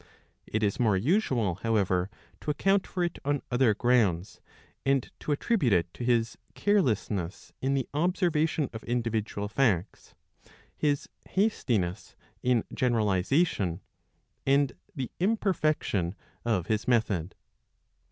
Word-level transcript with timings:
It 0.47 0.63
is 0.63 0.79
more 0.79 0.97
usual, 0.97 1.59
)rowever, 1.63 2.09
to 2.39 2.49
account 2.49 2.87
for 2.87 3.03
it 3.03 3.19
on 3.23 3.43
other 3.51 3.75
grounds, 3.75 4.41
and 4.83 5.07
to 5.19 5.29
attwLute 5.31 5.71
it 5.71 5.93
to 5.93 6.03
hil]<iarelessness 6.03 7.51
in 7.61 7.75
the 7.75 7.87
observation 7.93 8.67
of 8.73 8.83
individual 8.85 9.47
facts, 9.47 10.15
hisJbastiness 10.81 12.15
in 12.41 12.63
geaeralisation. 12.73 13.81
and 14.43 14.73
the 14.95 15.11
3^mperfection 15.21 16.15
of 16.45 16.65
his 16.65 16.87
method. 16.87 17.35